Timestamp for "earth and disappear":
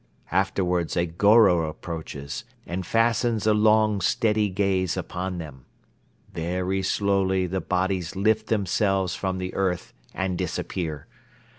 9.53-11.05